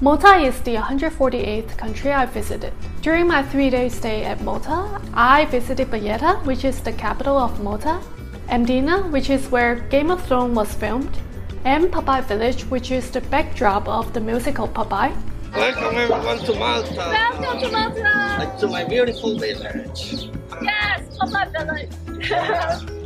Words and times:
Malta 0.00 0.38
is 0.38 0.60
the 0.62 0.74
148th 0.74 1.78
country 1.78 2.12
I 2.12 2.26
visited. 2.26 2.72
During 3.00 3.28
my 3.28 3.44
three 3.44 3.70
day 3.70 3.88
stay 3.88 4.24
at 4.24 4.40
Malta, 4.40 5.00
I 5.14 5.44
visited 5.44 5.86
Valletta, 5.86 6.40
which 6.42 6.64
is 6.64 6.80
the 6.80 6.92
capital 6.92 7.38
of 7.38 7.62
Malta, 7.62 8.00
Mdina, 8.48 9.08
which 9.12 9.30
is 9.30 9.48
where 9.52 9.76
Game 9.76 10.10
of 10.10 10.20
Thrones 10.26 10.56
was 10.56 10.74
filmed, 10.74 11.16
and 11.64 11.92
Popeye 11.92 12.24
Village, 12.24 12.62
which 12.70 12.90
is 12.90 13.08
the 13.12 13.20
backdrop 13.20 13.86
of 13.86 14.12
the 14.12 14.20
musical 14.20 14.66
Popeye. 14.66 15.14
Welcome 15.54 15.96
everyone 15.96 16.38
to 16.38 16.54
Malta. 16.58 16.94
Welcome 16.96 17.60
to 17.60 17.70
Malta. 17.70 18.36
Like 18.40 18.58
to 18.58 18.66
my 18.66 18.82
beautiful 18.82 19.38
village. 19.38 20.28
Yes, 20.60 21.16
Popeye 21.18 21.52
Village. 21.54 22.32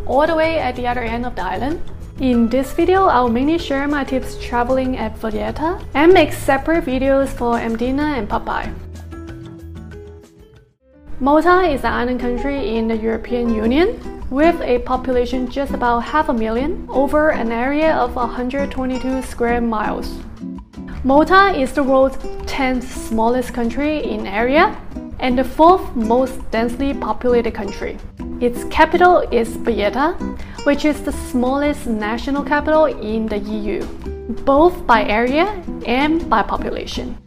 All 0.06 0.26
the 0.26 0.34
way 0.34 0.58
at 0.58 0.74
the 0.74 0.86
other 0.86 1.02
end 1.02 1.26
of 1.26 1.36
the 1.36 1.42
island. 1.42 1.82
In 2.20 2.48
this 2.48 2.72
video, 2.72 3.04
I'll 3.06 3.28
mainly 3.28 3.58
share 3.58 3.86
my 3.86 4.02
tips 4.02 4.36
traveling 4.42 4.96
at 4.96 5.16
Valletta 5.18 5.78
and 5.94 6.12
make 6.12 6.32
separate 6.32 6.84
videos 6.84 7.28
for 7.28 7.54
Mdina 7.54 8.18
and 8.18 8.28
Popeye. 8.28 8.74
Malta 11.20 11.62
is 11.70 11.84
an 11.84 11.92
island 11.92 12.18
country 12.18 12.76
in 12.76 12.88
the 12.88 12.96
European 12.96 13.54
Union 13.54 14.00
with 14.30 14.60
a 14.62 14.80
population 14.80 15.48
just 15.48 15.72
about 15.72 16.00
half 16.00 16.28
a 16.28 16.32
million 16.32 16.88
over 16.90 17.30
an 17.30 17.52
area 17.52 17.94
of 17.94 18.16
122 18.16 19.22
square 19.22 19.60
miles. 19.60 20.18
Malta 21.04 21.56
is 21.56 21.72
the 21.72 21.84
world's 21.84 22.16
10th 22.50 22.82
smallest 22.82 23.54
country 23.54 24.02
in 24.02 24.26
area 24.26 24.76
and 25.20 25.38
the 25.38 25.44
fourth 25.44 25.94
most 25.94 26.50
densely 26.50 26.92
populated 26.94 27.54
country. 27.54 27.96
Its 28.40 28.62
capital 28.70 29.18
is 29.32 29.56
Valletta, 29.56 30.12
which 30.62 30.84
is 30.84 31.02
the 31.02 31.10
smallest 31.10 31.88
national 31.88 32.44
capital 32.44 32.84
in 32.84 33.26
the 33.26 33.38
EU, 33.38 33.82
both 34.44 34.86
by 34.86 35.02
area 35.02 35.46
and 35.86 36.30
by 36.30 36.40
population. 36.42 37.18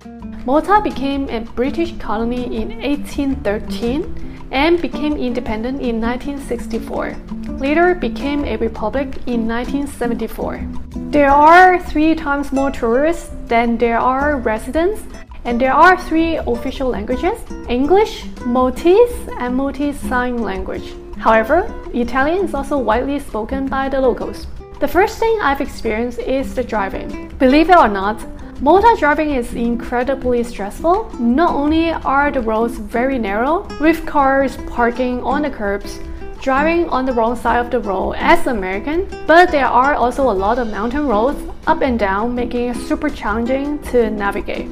Malta 0.46 0.80
became 0.82 1.28
a 1.28 1.42
British 1.42 1.98
colony 1.98 2.46
in 2.56 2.80
1813 2.80 4.48
and 4.52 4.82
became 4.82 5.18
independent 5.18 5.82
in 5.82 6.00
1964. 6.00 7.18
Later 7.60 7.94
became 7.94 8.46
a 8.46 8.56
republic 8.56 9.08
in 9.28 9.46
1974. 9.46 10.66
There 11.12 11.30
are 11.30 11.78
three 11.78 12.16
times 12.16 12.54
more 12.54 12.72
tourists 12.72 13.32
than 13.48 13.78
there 13.78 14.00
are 14.00 14.38
residents, 14.38 15.02
and 15.44 15.60
there 15.60 15.74
are 15.74 16.00
three 16.00 16.38
official 16.38 16.88
languages 16.88 17.38
English, 17.68 18.26
Maltese, 18.46 19.28
and 19.40 19.54
Maltese 19.56 20.00
Sign 20.00 20.38
Language. 20.38 20.94
However, 21.22 21.72
Italian 21.94 22.46
is 22.46 22.56
also 22.56 22.80
widely 22.80 23.20
spoken 23.20 23.68
by 23.68 23.90
the 23.90 24.02
locals. 24.02 24.48
The 24.80 24.88
first 24.88 25.20
thing 25.20 25.38
I've 25.40 25.62
experienced 25.62 26.18
is 26.18 26.56
the 26.56 26.64
driving. 26.64 27.30
Believe 27.38 27.70
it 27.70 27.78
or 27.78 27.88
not, 27.88 28.20
Malta 28.60 28.96
driving 28.98 29.30
is 29.30 29.54
incredibly 29.54 30.44
stressful. 30.44 31.12
Not 31.20 31.54
only 31.54 31.92
are 31.92 32.32
the 32.32 32.42
roads 32.42 32.80
very 32.80 33.20
narrow, 33.20 33.68
with 33.80 34.04
cars 34.08 34.58
parking 34.66 35.22
on 35.22 35.44
the 35.44 35.52
curbs, 35.52 36.00
driving 36.42 36.90
on 36.90 37.06
the 37.06 37.14
wrong 37.14 37.36
side 37.36 37.64
of 37.64 37.70
the 37.70 37.80
road 37.80 38.14
as 38.14 38.48
American, 38.48 39.08
but 39.28 39.52
there 39.52 39.68
are 39.68 39.94
also 39.94 40.24
a 40.24 40.34
lot 40.34 40.58
of 40.58 40.72
mountain 40.72 41.06
roads 41.06 41.40
up 41.68 41.84
and 41.84 42.00
down, 42.00 42.34
making 42.34 42.70
it 42.70 42.78
super 42.78 43.12
challenging 43.12 43.78
to 43.92 44.10
navigate. 44.10 44.70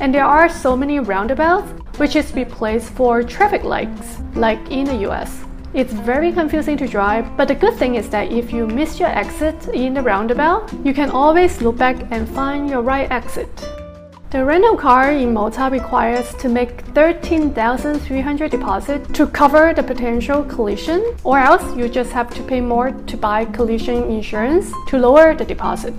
And 0.00 0.12
there 0.12 0.24
are 0.24 0.48
so 0.48 0.76
many 0.76 0.98
roundabouts, 0.98 1.70
which 2.00 2.16
is 2.16 2.34
replaced 2.34 2.90
for 2.94 3.22
traffic 3.22 3.62
lights, 3.62 4.18
like 4.34 4.58
in 4.68 4.84
the 4.86 5.08
US. 5.08 5.44
It's 5.72 5.92
very 5.92 6.32
confusing 6.32 6.76
to 6.78 6.88
drive, 6.88 7.36
but 7.36 7.46
the 7.46 7.54
good 7.54 7.74
thing 7.74 7.94
is 7.94 8.08
that 8.10 8.32
if 8.32 8.52
you 8.52 8.66
miss 8.66 8.98
your 8.98 9.08
exit 9.08 9.68
in 9.68 9.94
the 9.94 10.02
roundabout, 10.02 10.68
you 10.84 10.92
can 10.92 11.10
always 11.10 11.62
look 11.62 11.76
back 11.76 11.96
and 12.10 12.28
find 12.28 12.68
your 12.68 12.82
right 12.82 13.08
exit. 13.08 13.48
The 14.30 14.44
rental 14.44 14.76
car 14.76 15.12
in 15.12 15.32
Malta 15.32 15.68
requires 15.70 16.34
to 16.34 16.48
make 16.48 16.80
13,300 16.94 18.50
deposit 18.50 19.14
to 19.14 19.28
cover 19.28 19.72
the 19.72 19.84
potential 19.84 20.42
collision, 20.42 21.16
or 21.22 21.38
else 21.38 21.62
you 21.76 21.88
just 21.88 22.10
have 22.10 22.34
to 22.34 22.42
pay 22.42 22.60
more 22.60 22.90
to 22.90 23.16
buy 23.16 23.44
collision 23.44 24.10
insurance 24.10 24.72
to 24.88 24.98
lower 24.98 25.36
the 25.36 25.44
deposit. 25.44 25.94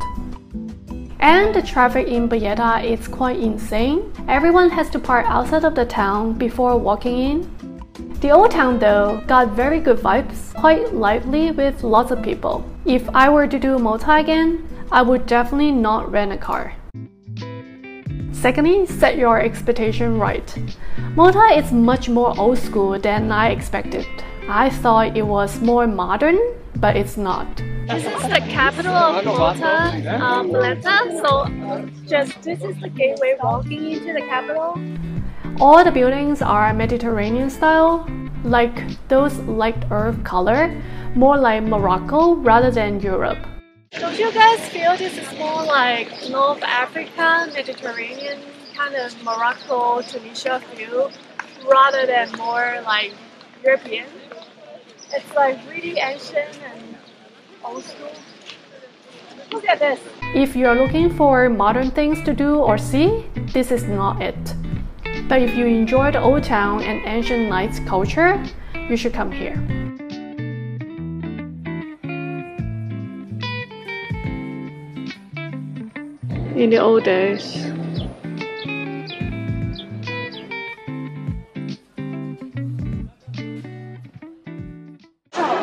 And 1.21 1.55
the 1.55 1.61
traffic 1.61 2.07
in 2.07 2.27
Valletta 2.27 2.85
is 2.85 3.07
quite 3.07 3.39
insane. 3.39 4.11
Everyone 4.27 4.69
has 4.69 4.89
to 4.89 4.99
park 4.99 5.27
outside 5.29 5.63
of 5.63 5.75
the 5.75 5.85
town 5.85 6.33
before 6.33 6.77
walking 6.77 7.19
in, 7.19 7.60
the 8.21 8.29
old 8.29 8.51
town 8.51 8.77
though 8.77 9.21
got 9.25 9.49
very 9.49 9.79
good 9.79 9.97
vibes, 9.97 10.53
quite 10.53 10.93
lively 10.93 11.49
with 11.49 11.83
lots 11.83 12.11
of 12.11 12.21
people. 12.21 12.63
If 12.85 13.09
I 13.15 13.29
were 13.29 13.47
to 13.47 13.57
do 13.57 13.79
Malta 13.79 14.13
again, 14.13 14.67
I 14.91 15.01
would 15.01 15.25
definitely 15.25 15.71
not 15.71 16.11
rent 16.11 16.31
a 16.31 16.37
car. 16.37 16.75
Secondly, 18.31 18.85
set 18.85 19.17
your 19.17 19.39
expectation 19.41 20.19
right. 20.19 20.55
Malta 21.15 21.57
is 21.57 21.71
much 21.71 22.09
more 22.09 22.39
old 22.39 22.59
school 22.59 22.99
than 22.99 23.31
I 23.31 23.49
expected. 23.49 24.05
I 24.47 24.69
thought 24.69 25.17
it 25.17 25.25
was 25.25 25.59
more 25.59 25.87
modern, 25.87 26.39
but 26.75 26.95
it's 26.95 27.17
not. 27.17 27.47
This 27.87 28.05
is 28.05 28.29
the 28.29 28.41
capital 28.49 28.93
of 28.93 29.25
Malta, 29.25 30.23
um. 30.23 30.51
So, 31.23 31.89
just 32.07 32.41
this 32.43 32.61
is 32.61 32.79
the 32.81 32.89
gateway 32.89 33.35
walking 33.41 33.91
into 33.91 34.13
the 34.13 34.21
capital. 34.21 34.79
All 35.61 35.83
the 35.83 35.91
buildings 35.91 36.41
are 36.41 36.73
Mediterranean 36.73 37.51
style, 37.51 38.09
like 38.43 38.73
those 39.09 39.37
light 39.41 39.77
earth 39.91 40.23
color, 40.23 40.73
more 41.13 41.37
like 41.37 41.61
Morocco 41.61 42.33
rather 42.33 42.71
than 42.71 42.99
Europe. 42.99 43.37
Don't 43.91 44.17
you 44.17 44.31
guys 44.33 44.59
feel 44.69 44.97
this 44.97 45.19
is 45.19 45.31
more 45.37 45.63
like 45.63 46.09
North 46.31 46.63
Africa, 46.63 47.47
Mediterranean 47.53 48.39
kind 48.75 48.95
of 48.95 49.13
Morocco, 49.23 50.01
Tunisia 50.01 50.59
feel 50.73 51.11
rather 51.71 52.07
than 52.07 52.31
more 52.39 52.81
like 52.83 53.13
European? 53.63 54.07
It's 55.13 55.35
like 55.35 55.59
really 55.69 55.99
ancient 55.99 56.59
and 56.73 56.97
old 57.63 57.83
school. 57.83 58.15
Look 59.51 59.67
at 59.67 59.77
this. 59.77 59.99
If 60.33 60.55
you're 60.55 60.73
looking 60.73 61.15
for 61.15 61.49
modern 61.49 61.91
things 61.91 62.19
to 62.23 62.33
do 62.33 62.55
or 62.55 62.79
see, 62.79 63.29
this 63.53 63.69
is 63.69 63.83
not 63.83 64.23
it. 64.23 64.55
But 65.31 65.41
if 65.43 65.55
you 65.55 65.65
enjoy 65.65 66.11
the 66.11 66.19
old 66.19 66.43
town 66.43 66.83
and 66.83 67.01
ancient 67.05 67.47
knights 67.47 67.79
culture, 67.87 68.43
you 68.89 68.97
should 68.97 69.13
come 69.13 69.31
here. 69.31 69.53
In 76.53 76.69
the 76.69 76.79
old 76.79 77.05
days. 77.05 77.65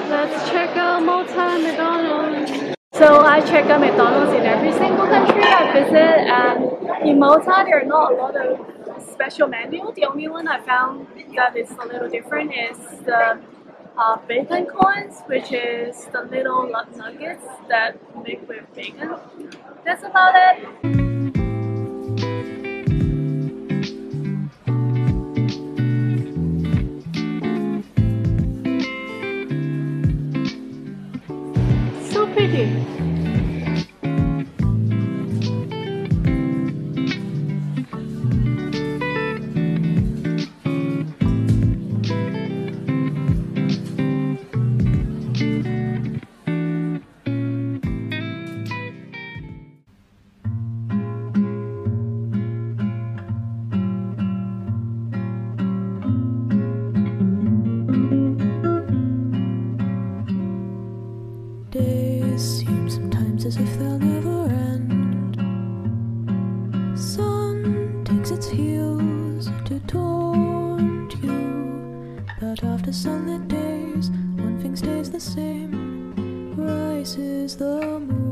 Let's 0.09 0.49
check 0.49 0.75
out 0.79 1.03
Malta 1.03 1.59
McDonald's. 1.61 2.75
So 2.95 3.21
I 3.21 3.43
check 3.43 3.67
out 3.67 3.83
McDonald's 3.83 4.33
in 4.33 4.47
every 4.47 4.73
single 4.73 5.07
country 5.07 5.43
I 5.43 5.73
visit 5.75 5.95
and 5.95 7.07
in 7.07 7.19
Malta 7.19 7.65
there 7.67 7.83
are 7.83 7.85
not 7.85 8.13
a 8.13 8.17
lot 8.17 8.35
of 8.35 8.68
special 9.19 9.49
menu. 9.49 9.93
The 9.97 10.05
only 10.05 10.29
one 10.29 10.47
I 10.47 10.61
found 10.61 11.09
that 11.35 11.57
is 11.57 11.71
a 11.73 11.85
little 11.85 12.09
different 12.09 12.53
is 12.55 12.79
the 13.05 13.41
uh, 13.99 14.17
bacon 14.29 14.67
coins, 14.67 15.23
which 15.27 15.51
is 15.51 16.07
the 16.13 16.23
little 16.23 16.71
nuggets 16.71 17.45
that 17.69 17.97
make 18.23 18.47
with 18.49 18.63
bacon. 18.77 19.17
That's 19.85 20.05
about 20.05 20.35
it. 20.37 21.28
But 72.61 72.71
after 72.71 72.93
sunlit 72.93 73.47
days, 73.47 74.11
one 74.37 74.59
thing 74.61 74.75
stays 74.75 75.11
the 75.11 75.21
same 75.21 76.55
rises 76.57 77.57
the 77.57 78.01
moon. 78.01 78.29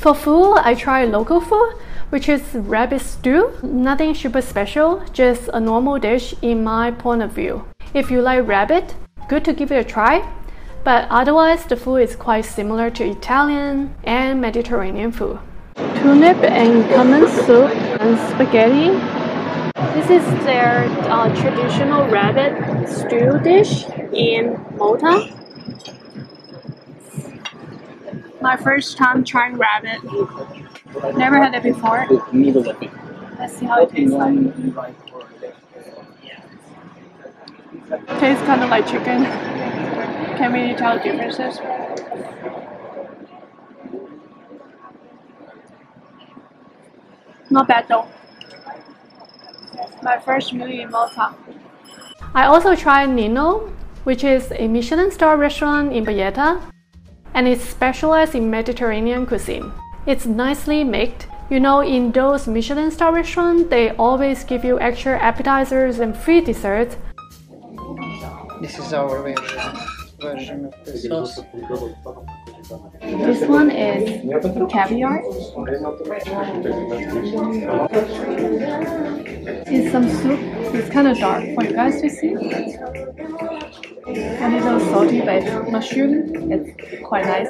For 0.00 0.14
food, 0.14 0.56
I 0.64 0.74
try 0.74 1.04
local 1.04 1.42
food 1.42 1.74
which 2.08 2.28
is 2.28 2.42
rabbit 2.54 3.00
stew. 3.00 3.52
Nothing 3.62 4.14
super 4.14 4.42
special, 4.42 5.02
just 5.12 5.48
a 5.52 5.60
normal 5.60 5.98
dish 5.98 6.34
in 6.42 6.64
my 6.64 6.90
point 6.90 7.22
of 7.22 7.32
view. 7.32 7.64
If 7.94 8.10
you 8.10 8.20
like 8.22 8.46
rabbit, 8.46 8.94
good 9.28 9.44
to 9.44 9.52
give 9.52 9.70
it 9.70 9.76
a 9.76 9.84
try. 9.84 10.26
But 10.82 11.08
otherwise, 11.10 11.66
the 11.66 11.76
food 11.76 11.96
is 11.96 12.16
quite 12.16 12.46
similar 12.46 12.90
to 12.90 13.04
Italian 13.04 13.94
and 14.04 14.40
Mediterranean 14.40 15.12
food. 15.12 15.38
Turnip 15.76 16.38
and 16.38 16.88
cumin 16.88 17.28
soup 17.28 17.70
and 18.00 18.18
spaghetti. 18.30 18.88
This 19.94 20.08
is 20.08 20.44
their 20.44 20.86
uh, 21.10 21.28
traditional 21.36 22.08
rabbit 22.08 22.88
stew 22.88 23.38
dish 23.40 23.86
in 24.12 24.58
Malta. 24.76 25.36
My 28.40 28.56
first 28.56 28.96
time 28.96 29.22
trying 29.22 29.58
rabbit. 29.58 30.02
Never 31.14 31.36
had 31.36 31.54
it 31.54 31.62
before. 31.62 32.06
Let's 32.08 33.56
see 33.58 33.66
how 33.66 33.82
it 33.82 33.90
tastes 33.90 34.14
like. 34.14 34.34
Tastes 38.18 38.42
kind 38.44 38.62
of 38.62 38.70
like 38.70 38.86
chicken. 38.86 39.26
Can 40.40 40.54
really 40.54 40.74
tell 40.74 40.96
the 40.96 41.04
differences. 41.04 41.60
Not 47.50 47.68
bad 47.68 47.84
though. 47.88 48.08
My 50.02 50.18
first 50.18 50.54
meal 50.54 50.66
in 50.66 50.90
Malta. 50.90 51.34
I 52.32 52.46
also 52.46 52.74
tried 52.74 53.10
Nino, 53.10 53.70
which 54.04 54.24
is 54.24 54.50
a 54.52 54.66
Michelin 54.66 55.10
star 55.10 55.36
restaurant 55.36 55.92
in 55.92 56.06
Valletta, 56.06 56.58
and 57.34 57.46
it's 57.46 57.62
specialized 57.62 58.34
in 58.34 58.48
Mediterranean 58.48 59.26
cuisine. 59.26 59.70
It's 60.06 60.24
nicely 60.24 60.84
made. 60.84 61.26
You 61.50 61.60
know, 61.60 61.82
in 61.82 62.12
those 62.12 62.48
Michelin 62.48 62.90
star 62.90 63.12
restaurants, 63.12 63.68
they 63.68 63.90
always 63.90 64.44
give 64.44 64.64
you 64.64 64.80
extra 64.80 65.18
appetizers 65.18 65.98
and 65.98 66.16
free 66.16 66.40
desserts. 66.40 66.96
This 68.62 68.78
is 68.78 68.94
our 68.94 69.20
version 69.20 69.99
version 70.20 70.66
of 70.66 70.74
the 70.84 70.98
sauce. 70.98 71.40
This 73.00 73.48
one 73.48 73.70
is 73.70 74.20
caviar. 74.70 75.22
It's 79.66 79.92
some 79.92 80.08
soup. 80.08 80.40
It's 80.74 80.90
kind 80.90 81.08
of 81.08 81.18
dark 81.18 81.44
for 81.54 81.64
you 81.64 81.72
guys 81.72 82.00
to 82.02 82.10
see. 82.10 82.34
A 84.06 84.80
salty 84.90 85.20
with 85.20 85.70
mushroom. 85.70 86.52
It's 86.52 86.70
quite 87.06 87.24
nice. 87.24 87.48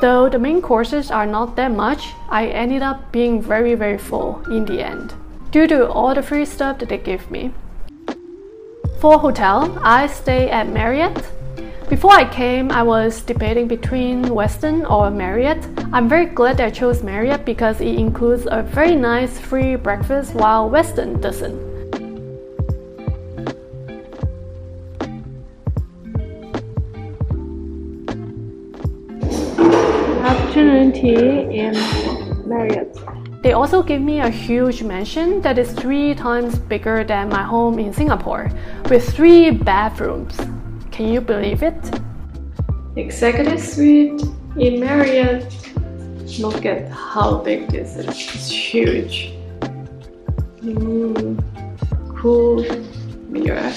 Though 0.00 0.28
the 0.28 0.38
main 0.38 0.60
courses 0.62 1.10
are 1.10 1.26
not 1.26 1.56
that 1.56 1.70
much, 1.70 2.08
I 2.28 2.46
ended 2.46 2.82
up 2.82 3.12
being 3.12 3.42
very 3.42 3.74
very 3.74 3.98
full 3.98 4.42
in 4.50 4.64
the 4.64 4.82
end 4.82 5.14
due 5.50 5.66
to 5.68 5.88
all 5.88 6.14
the 6.14 6.22
free 6.22 6.44
stuff 6.44 6.78
that 6.78 6.88
they 6.88 6.98
give 6.98 7.30
me. 7.30 7.52
For 9.00 9.18
hotel, 9.18 9.78
I 9.82 10.06
stay 10.06 10.50
at 10.50 10.68
Marriott 10.68 11.22
before 11.88 12.12
I 12.12 12.24
came, 12.24 12.70
I 12.70 12.82
was 12.82 13.20
debating 13.22 13.68
between 13.68 14.24
Westin 14.24 14.88
or 14.90 15.10
Marriott. 15.10 15.66
I'm 15.92 16.08
very 16.08 16.26
glad 16.26 16.60
I 16.60 16.70
chose 16.70 17.02
Marriott 17.02 17.44
because 17.44 17.80
it 17.80 17.94
includes 17.94 18.46
a 18.50 18.62
very 18.62 18.94
nice 18.94 19.38
free 19.38 19.76
breakfast 19.76 20.34
while 20.34 20.70
Westin 20.70 21.20
doesn't. 21.20 21.74
Afternoon 30.24 30.92
tea 30.92 31.58
in 31.58 31.74
Marriott. 32.48 32.96
They 33.42 33.52
also 33.52 33.82
give 33.82 34.00
me 34.00 34.20
a 34.20 34.30
huge 34.30 34.82
mansion 34.82 35.42
that 35.42 35.58
is 35.58 35.72
three 35.72 36.14
times 36.14 36.58
bigger 36.58 37.04
than 37.04 37.28
my 37.28 37.42
home 37.42 37.78
in 37.78 37.92
Singapore, 37.92 38.50
with 38.88 39.06
three 39.14 39.50
bathrooms. 39.50 40.34
Can 40.94 41.12
you 41.12 41.20
believe 41.20 41.64
it? 41.64 42.00
Executive 42.94 43.58
suite 43.58 44.22
in 44.56 44.78
Marriott. 44.78 45.52
Look 46.38 46.64
at 46.64 46.88
how 46.88 47.38
big 47.38 47.68
this 47.68 47.96
is. 47.96 48.06
It's 48.06 48.48
huge. 48.48 49.34
Mm, 50.62 51.42
cool 52.16 52.62
mirror. 53.28 53.72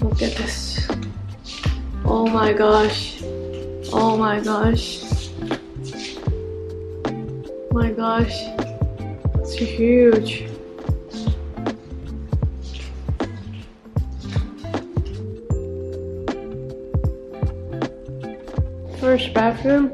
Look 0.00 0.22
at 0.22 0.36
this. 0.36 0.86
Oh 2.04 2.28
my 2.28 2.52
gosh. 2.52 3.20
Oh 3.92 4.16
my 4.16 4.38
gosh. 4.38 5.02
My 7.72 7.90
gosh. 7.90 8.38
It's 9.40 9.54
huge. 9.54 10.44
First 19.16 19.32
bathroom. 19.32 19.92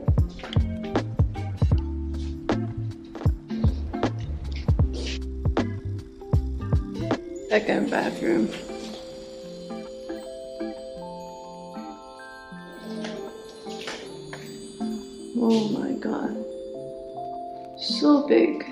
Second 7.48 7.88
bathroom. 7.88 8.48
Oh 15.38 15.68
my 15.68 15.92
god. 16.00 16.36
So 17.78 18.26
big. 18.26 18.66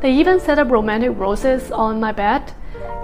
They 0.00 0.12
even 0.12 0.40
set 0.40 0.58
up 0.58 0.72
romantic 0.72 1.16
roses 1.16 1.70
on 1.70 2.00
my 2.00 2.10
bed 2.10 2.52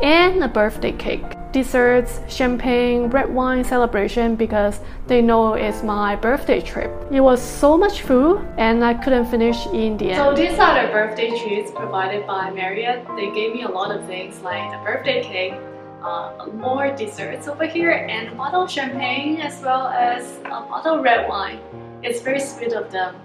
and 0.03 0.43
a 0.43 0.49
birthday 0.49 0.93
cake. 0.93 1.36
Desserts, 1.57 2.21
champagne, 2.29 3.09
red 3.09 3.33
wine 3.33 3.65
celebration 3.65 4.37
because 4.37 4.79
they 5.07 5.23
know 5.23 5.55
it's 5.55 5.83
my 5.83 6.15
birthday 6.15 6.61
trip. 6.61 6.93
It 7.11 7.23
was 7.23 7.41
so 7.41 7.79
much 7.79 8.03
food 8.03 8.47
and 8.59 8.85
I 8.85 8.93
couldn't 8.93 9.25
finish 9.31 9.65
in 9.69 9.97
the 9.97 10.11
end. 10.11 10.17
So 10.17 10.35
these 10.35 10.59
are 10.59 10.87
the 10.87 10.93
birthday 10.93 11.31
treats 11.31 11.71
provided 11.71 12.27
by 12.27 12.51
Marriott. 12.51 13.07
They 13.17 13.33
gave 13.33 13.55
me 13.55 13.63
a 13.63 13.71
lot 13.71 13.91
of 13.91 14.05
things 14.05 14.39
like 14.43 14.71
the 14.71 14.85
birthday 14.85 15.23
cake, 15.25 15.55
uh, 16.03 16.45
more 16.53 16.95
desserts 16.95 17.49
over 17.49 17.65
here 17.65 17.93
and 17.93 18.29
a 18.29 18.35
bottle 18.35 18.65
of 18.65 18.71
champagne 18.71 19.41
as 19.41 19.63
well 19.63 19.87
as 19.87 20.37
a 20.45 20.61
bottle 20.69 20.97
of 20.97 21.05
red 21.05 21.27
wine. 21.27 21.59
It's 22.03 22.21
very 22.21 22.41
sweet 22.41 22.75
of 22.75 22.93
them. 22.93 23.17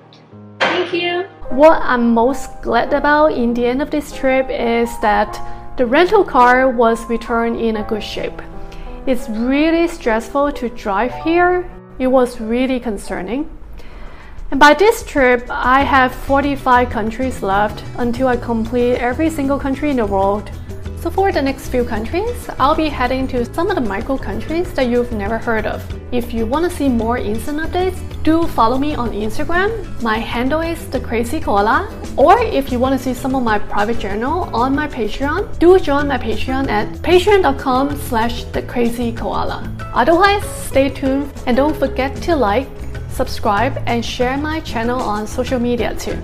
Thank 0.62 0.94
you! 0.94 1.24
What 1.50 1.82
I'm 1.84 2.14
most 2.14 2.62
glad 2.62 2.94
about 2.94 3.34
in 3.34 3.54
the 3.54 3.66
end 3.66 3.82
of 3.82 3.92
this 3.92 4.14
trip 4.16 4.50
is 4.50 4.90
that 5.02 5.36
the 5.82 5.88
rental 5.88 6.24
car 6.24 6.70
was 6.70 7.10
returned 7.10 7.60
in 7.60 7.78
a 7.78 7.84
good 7.84 8.04
shape. 8.04 8.40
It's 9.08 9.28
really 9.30 9.88
stressful 9.88 10.52
to 10.52 10.70
drive 10.70 11.12
here. 11.24 11.68
It 11.98 12.06
was 12.06 12.40
really 12.40 12.80
concerning. 12.80 13.50
And 14.52 14.60
by 14.60 14.76
this 14.76 15.04
trip, 15.04 15.44
I 15.50 15.82
have 15.82 16.14
45 16.14 16.92
countries 16.92 17.42
left 17.42 17.84
until 17.98 18.28
I 18.28 18.38
complete 18.38 18.98
every 18.98 19.32
single 19.32 19.58
country 19.58 19.90
in 19.90 19.98
the 19.98 20.06
world 20.06 20.52
so 21.02 21.10
for 21.10 21.32
the 21.32 21.42
next 21.42 21.70
few 21.70 21.84
countries, 21.84 22.48
I'll 22.60 22.76
be 22.76 22.88
heading 22.88 23.28
to 23.30 23.44
some 23.56 23.72
of 23.72 23.76
the 23.76 23.82
micro 23.82 24.20
countries 24.20 24.72
that 24.74 24.86
you've 24.86 25.12
never 25.12 25.40
heard 25.40 25.66
of. 25.66 25.84
If 26.12 26.32
you 26.32 26.46
want 26.46 26.70
to 26.70 26.78
see 26.78 26.90
more 26.90 27.18
instant 27.18 27.58
updates, 27.58 28.00
do 28.24 28.48
follow 28.48 28.78
me 28.78 28.96
on 28.96 29.12
Instagram. 29.12 29.70
My 30.02 30.18
handle 30.18 30.62
is 30.62 30.90
the 30.90 31.00
Crazy 31.00 31.40
Koala. 31.40 31.90
Or 32.18 32.38
if 32.40 32.72
you 32.72 32.80
want 32.80 32.98
to 32.98 33.04
see 33.04 33.14
some 33.14 33.36
of 33.36 33.44
my 33.44 33.58
private 33.58 33.98
journal 33.98 34.50
on 34.54 34.76
my 34.76 34.88
Patreon, 34.88 35.58
do 35.60 35.80
join 35.80 36.08
my 36.08 36.18
Patreon 36.18 36.68
at 36.68 36.88
patreon.com 36.96 37.96
slash 37.96 38.44
the 38.46 38.62
crazy 38.64 39.14
koala. 39.14 39.72
Otherwise, 39.94 40.44
stay 40.68 40.90
tuned 40.90 41.32
and 41.48 41.56
don't 41.56 41.76
forget 41.76 42.14
to 42.24 42.36
like, 42.36 42.68
subscribe, 43.10 43.82
and 43.88 44.04
share 44.04 44.38
my 44.38 44.60
channel 44.60 45.00
on 45.00 45.26
social 45.26 45.60
media 45.60 45.96
too. 45.96 46.18